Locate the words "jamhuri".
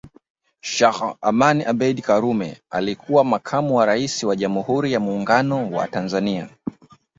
4.35-4.91